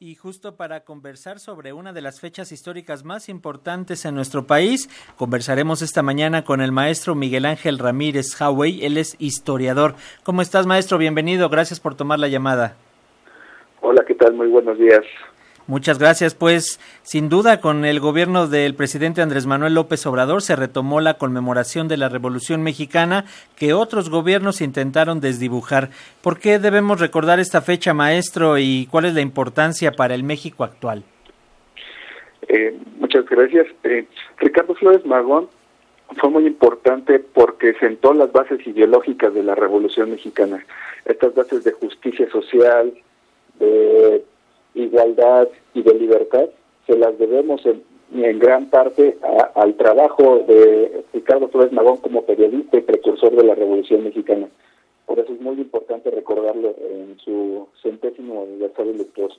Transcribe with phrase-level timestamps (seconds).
[0.00, 4.88] y justo para conversar sobre una de las fechas históricas más importantes en nuestro país,
[5.16, 9.96] conversaremos esta mañana con el maestro Miguel Ángel Ramírez Hawey, él es historiador.
[10.22, 10.98] ¿Cómo estás, maestro?
[10.98, 12.76] Bienvenido, gracias por tomar la llamada.
[13.80, 14.34] Hola, ¿qué tal?
[14.34, 15.02] Muy buenos días.
[15.68, 16.34] Muchas gracias.
[16.34, 21.18] Pues sin duda con el gobierno del presidente Andrés Manuel López Obrador se retomó la
[21.18, 25.90] conmemoración de la Revolución Mexicana que otros gobiernos intentaron desdibujar.
[26.22, 30.64] ¿Por qué debemos recordar esta fecha, maestro, y cuál es la importancia para el México
[30.64, 31.04] actual?
[32.48, 33.66] Eh, muchas gracias.
[33.84, 34.06] Eh,
[34.38, 35.50] Ricardo Flores Magón
[36.18, 40.64] fue muy importante porque sentó las bases ideológicas de la Revolución Mexicana.
[41.04, 42.90] Estas bases de justicia social,
[43.58, 44.24] de
[44.74, 46.48] igualdad y de libertad,
[46.86, 47.82] se las debemos en,
[48.38, 49.18] gran parte
[49.54, 54.48] al trabajo de Ricardo Flores Magón como periodista y precursor de la Revolución Mexicana.
[55.04, 59.38] Por eso es muy importante recordarlo en su centésimo aniversario luctuoso.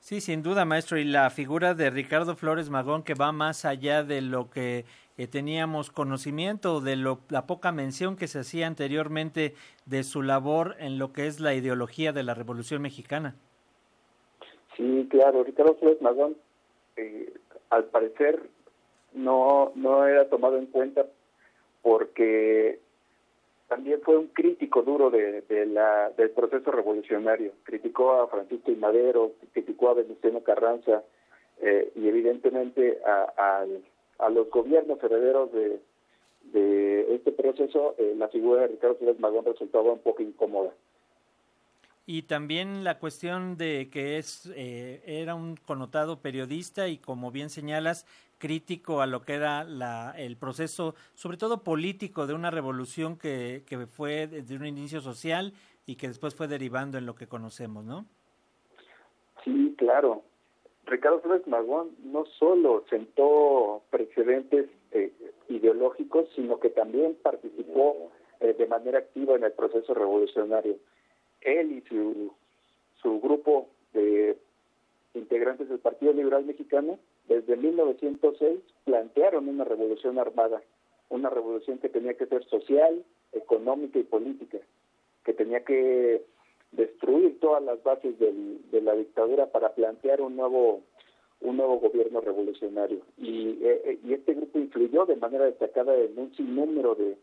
[0.00, 0.98] Sí, sin duda, maestro.
[0.98, 4.86] Y la figura de Ricardo Flores Magón que va más allá de lo que
[5.18, 10.76] eh, teníamos conocimiento, de lo, la poca mención que se hacía anteriormente de su labor
[10.78, 13.36] en lo que es la ideología de la Revolución Mexicana.
[14.78, 16.36] Sí, claro, Ricardo Flores Magón,
[16.96, 17.32] eh,
[17.68, 18.40] al parecer,
[19.12, 21.04] no, no era tomado en cuenta
[21.82, 22.78] porque
[23.66, 27.52] también fue un crítico duro de, la, del proceso revolucionario.
[27.64, 31.02] Criticó a Francisco y Madero, criticó a Venustiano Carranza
[31.60, 33.64] eh, y evidentemente a,
[34.18, 35.80] a, los gobiernos herederos de,
[36.52, 40.72] de este proceso, eh, la figura de Ricardo Flores Magón resultaba un poco incómoda
[42.10, 47.50] y también la cuestión de que es eh, era un connotado periodista y como bien
[47.50, 48.06] señalas
[48.38, 53.62] crítico a lo que era la, el proceso sobre todo político de una revolución que,
[53.66, 55.52] que fue de un inicio social
[55.84, 58.06] y que después fue derivando en lo que conocemos, ¿no?
[59.44, 60.22] Sí, claro.
[60.86, 65.12] Ricardo Flores Magón no solo sentó precedentes eh,
[65.50, 68.10] ideológicos, sino que también participó
[68.40, 70.78] eh, de manera activa en el proceso revolucionario
[71.42, 72.32] él y su,
[73.00, 74.36] su grupo de
[75.14, 80.62] integrantes del Partido Liberal Mexicano, desde 1906 plantearon una revolución armada,
[81.08, 84.58] una revolución que tenía que ser social, económica y política,
[85.24, 86.22] que tenía que
[86.72, 90.82] destruir todas las bases del, de la dictadura para plantear un nuevo
[91.40, 93.00] un nuevo gobierno revolucionario.
[93.16, 97.16] Y, eh, y este grupo influyó de manera destacada en un sinnúmero de,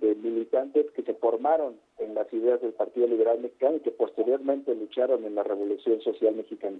[0.00, 4.74] de militantes que se formaron en las ideas del Partido Liberal Mexicano y que posteriormente
[4.74, 6.78] lucharon en la Revolución Social Mexicana.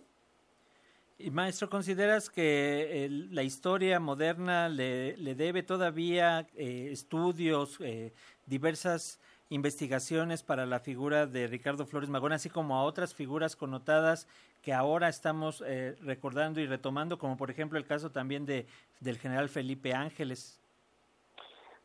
[1.21, 8.13] Y maestro, ¿consideras que la historia moderna le, le debe todavía eh, estudios, eh,
[8.47, 9.19] diversas
[9.51, 14.29] investigaciones para la figura de Ricardo Flores Magón, así como a otras figuras connotadas
[14.63, 18.67] que ahora estamos eh, recordando y retomando, como por ejemplo el caso también de
[19.01, 20.61] del general Felipe Ángeles?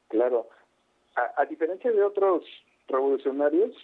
[0.10, 0.48] Claro,
[1.16, 2.44] a, diferencia de otros
[2.88, 3.76] revolucionarios,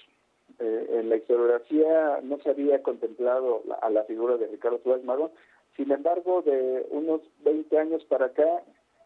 [0.60, 5.32] eh, en la historiografía no se había contemplado a la figura de Ricardo Flores Magón.
[5.78, 8.64] Sin embargo, de unos 20 años para acá,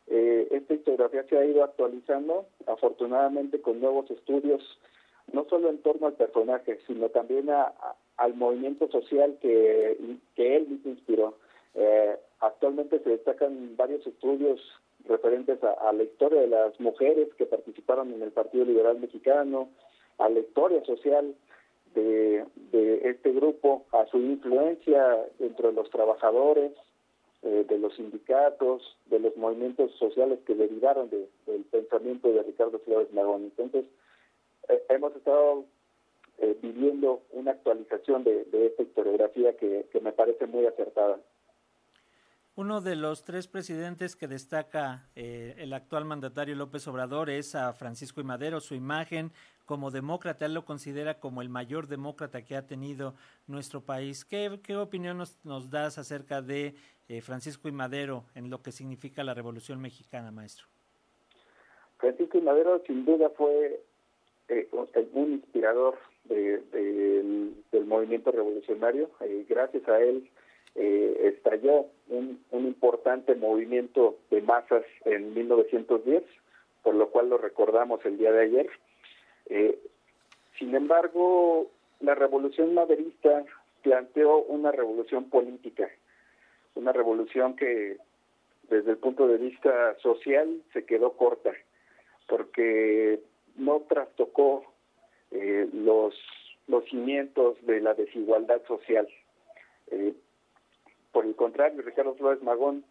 [0.08, 4.62] eh, esta historiografía se ha ido actualizando, afortunadamente con nuevos estudios,
[5.32, 7.74] no solo en torno al personaje, sino también a,
[8.18, 9.98] al movimiento social que,
[10.36, 11.38] que él mismo inspiró.
[11.76, 14.60] Eh, actualmente se destacan varios estudios
[15.06, 19.70] referentes a, la historia de las mujeres que participaron en el Partido Liberal Mexicano,
[20.18, 21.36] a la historia social
[21.96, 26.72] de, de este grupo, a su influencia dentro de los trabajadores,
[27.44, 32.80] eh, de los sindicatos, de los movimientos sociales que derivaron de, del pensamiento de Ricardo
[32.80, 33.44] Flores Magón.
[33.44, 33.86] Entonces,
[34.70, 35.66] eh, hemos estado
[36.40, 41.20] eh, viviendo una actualización de, de esta historiografía que, que me parece muy acertada.
[42.56, 47.74] Uno de los tres presidentes que destaca eh, el actual mandatario López Obrador es a
[47.74, 48.60] Francisco y Madero.
[48.60, 49.32] Su imagen
[49.66, 53.16] como demócrata, él lo considera como el mayor demócrata que ha tenido
[53.48, 54.24] nuestro país.
[54.24, 56.76] ¿Qué, opinión nos, das acerca de
[57.10, 60.68] eh, Francisco y Madero en lo que significa la Revolución Mexicana, maestro?
[61.98, 63.82] Francisco y Madero sin duda fue
[64.50, 64.70] eh,
[65.14, 69.10] un inspirador de, de, del movimiento revolucionario.
[69.22, 70.30] Eh, gracias a él
[70.76, 76.24] eh, estalló un, un, importante movimiento de masas en 1910,
[76.82, 78.70] por lo cual lo recordamos el día de ayer.
[79.48, 79.80] Eh,
[80.58, 81.68] sin embargo,
[82.00, 83.44] la revolución maderista
[83.82, 85.90] planteó una revolución política,
[86.76, 87.98] una revolución que
[88.70, 91.52] desde el punto de vista social se quedó corta,
[92.28, 93.20] porque
[93.56, 94.64] no trastocó
[95.32, 96.16] eh, los,
[96.68, 99.08] los cimientos de la desigualdad social
[99.92, 100.14] Eh,
[101.14, 102.84] por el contrario, Ricardo Flores Magón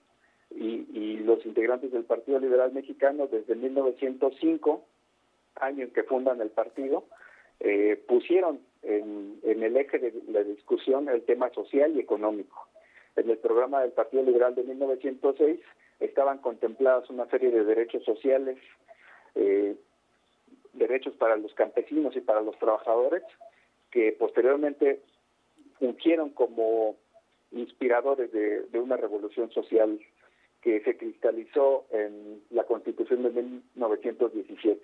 [0.50, 4.84] y, los integrantes del Partido Liberal Mexicano desde 1905,
[5.56, 7.04] año en que fundan el partido,
[7.60, 12.68] eh, pusieron en, el eje de la discusión el tema social y económico.
[13.16, 15.60] En el programa del Partido Liberal de 1906
[16.00, 18.58] estaban contempladas una serie de derechos sociales,
[19.34, 19.76] eh,
[20.72, 23.22] derechos para los campesinos y para los trabajadores,
[23.90, 25.00] que posteriormente
[25.78, 26.96] fungieron como
[27.52, 30.00] inspiradores de, una revolución social
[30.60, 33.30] que se cristalizó en la Constitución de
[33.74, 34.80] 1917.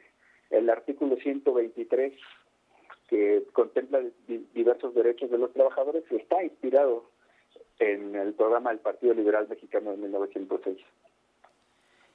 [0.50, 2.14] El artículo 123,
[3.08, 4.02] que contempla
[4.54, 7.04] diversos derechos de los trabajadores, está inspirado
[7.78, 10.78] en el programa del Partido Liberal Mexicano de 1906.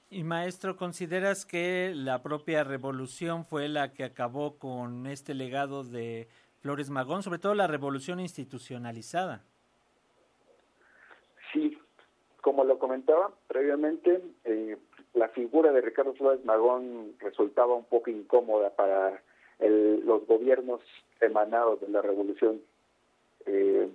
[0.10, 6.28] Y maestro, ¿consideras que la propia revolución fue la que acabó con este legado de
[6.60, 9.44] Flores Magón, sobre todo la revolución institucionalizada?
[11.54, 11.78] Sí,
[12.42, 14.78] como lo comentaba previamente, eh,
[15.14, 19.22] la figura de Ricardo Flores Magón resultaba un poco incómoda para
[19.60, 20.82] los gobiernos
[21.22, 22.60] emanados de la revolución,
[23.46, 23.88] eh,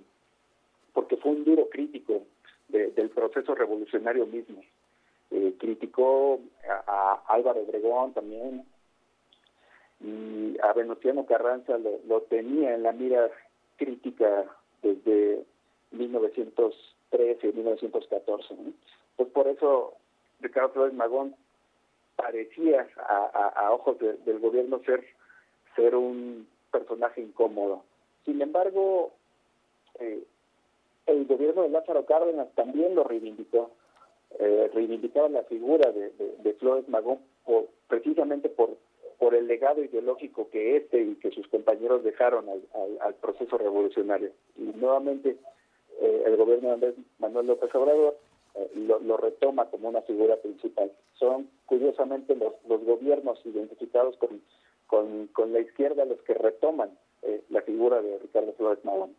[0.93, 2.23] porque fue un duro crítico
[2.69, 4.61] del proceso revolucionario mismo.
[5.31, 6.39] Eh, criticó
[6.87, 8.65] a, Álvaro Obregón también,
[9.99, 13.29] y a Venustiano Carranza lo, lo tenía en la mira
[13.77, 14.45] crítica
[14.81, 15.45] desde
[15.91, 18.55] 1900 13, 1914.
[19.15, 19.93] Pues por eso
[20.39, 21.35] Ricardo Flores Magón
[22.15, 25.05] parecía a, ojos del gobierno ser,
[25.75, 27.83] ser un personaje incómodo.
[28.25, 29.11] Sin embargo,
[29.99, 30.23] eh,
[31.05, 33.71] el gobierno de Lázaro Cárdenas también lo reivindicó.
[34.37, 37.19] Eh, reivindicaba la figura de, Flores Magón
[37.87, 38.75] precisamente por,
[39.17, 42.61] por el legado ideológico que este y que sus compañeros dejaron al,
[42.99, 44.31] al proceso revolucionario.
[44.57, 45.37] Y nuevamente
[46.01, 48.17] eh, el gobierno de Manuel López Obrador
[48.55, 50.91] eh, lo, retoma como una figura principal.
[51.17, 56.89] Son curiosamente los, los gobiernos identificados con, con, la izquierda los que retoman
[57.21, 59.15] eh, la figura de Ricardo Flores Magón.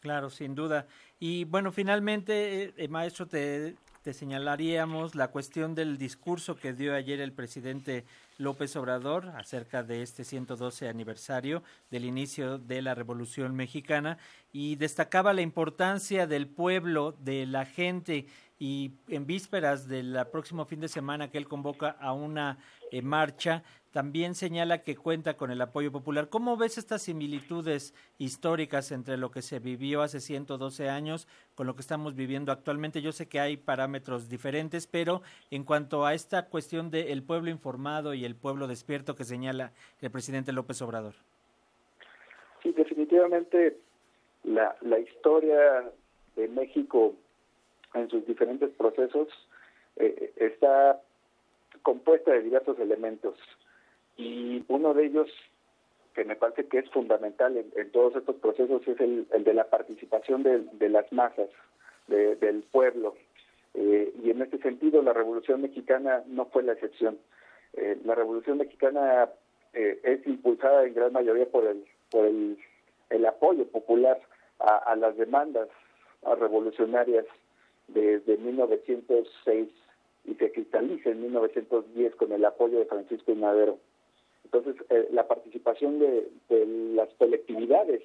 [0.00, 0.86] Claro, sin duda.
[1.18, 7.32] Y bueno, finalmente, maestro, te, te señalaríamos la cuestión del discurso que dio ayer el
[7.32, 8.06] presidente
[8.38, 14.16] López Obrador acerca de este 112 aniversario del inicio de la Revolución Mexicana
[14.52, 18.26] y destacaba la importancia del pueblo, de la gente
[18.58, 22.58] y en vísperas del próximo fin de semana que él convoca a una
[22.90, 23.62] eh, marcha,
[23.92, 26.28] también señala que cuenta con el apoyo popular.
[26.28, 31.74] ¿Cómo ves estas similitudes históricas entre lo que se vivió hace 112 años con lo
[31.74, 33.02] que estamos viviendo actualmente?
[33.02, 38.14] Yo sé que hay parámetros diferentes, pero en cuanto a esta cuestión del pueblo informado
[38.14, 41.14] y el pueblo despierto que señala el presidente López Obrador.
[42.62, 43.76] Sí, definitivamente
[44.44, 45.90] la, la historia
[46.36, 47.14] de México
[47.94, 49.28] en sus diferentes procesos
[49.96, 51.00] eh, está
[51.82, 53.34] compuesta de diversos elementos
[54.20, 55.28] y uno de ellos
[56.14, 60.42] que me parece que es fundamental en, todos estos procesos es el, de la participación
[60.42, 61.48] de, las masas,
[62.08, 63.14] del pueblo.
[63.74, 67.18] Eh, y en este sentido la Revolución Mexicana no fue la excepción.
[67.74, 69.30] Eh, la Revolución Mexicana
[69.72, 72.58] eh, es impulsada en gran mayoría por el, por el,
[73.08, 74.20] el apoyo popular
[74.58, 75.68] a, las demandas
[76.38, 77.24] revolucionarias
[77.88, 79.70] desde 1906
[80.26, 83.78] y se cristaliza en 1910 con el apoyo de Francisco y Madero.
[84.52, 86.28] Entonces, eh, la participación de,
[86.94, 88.02] las colectividades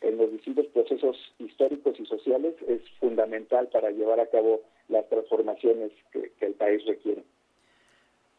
[0.00, 5.90] en los distintos procesos históricos y sociales es fundamental para llevar a cabo las transformaciones
[6.12, 7.24] que, el país requiere.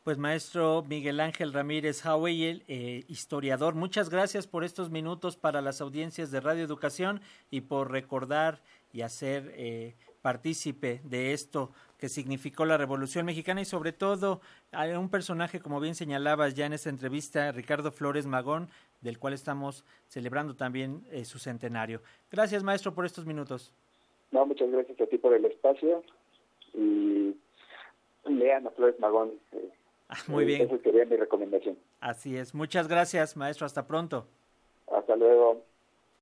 [0.05, 5.81] Pues maestro Miguel Ángel Ramírez Howey, eh, historiador, muchas gracias por estos minutos para las
[5.81, 7.21] audiencias de Radio Educación
[7.51, 8.61] y por recordar
[8.93, 14.85] y hacer eh, partícipe de esto que significó la Revolución Mexicana y sobre todo a
[14.97, 18.69] un personaje, como bien señalabas ya en esta entrevista, Ricardo Flores Magón,
[19.01, 22.01] del cual estamos celebrando también eh, su centenario.
[22.31, 23.73] Gracias, maestro, por estos minutos.
[24.31, 26.01] No, muchas gracias a ti por el espacio
[26.73, 27.35] y
[28.25, 29.33] lean a Flores Magón.
[29.51, 29.69] Eh,
[30.09, 30.61] ah, muy bien.
[30.61, 31.77] Esa sería mi recomendación.
[31.99, 32.55] Así es.
[32.55, 33.65] Muchas gracias, maestro.
[33.65, 34.25] Hasta pronto.
[34.91, 35.63] Hasta luego.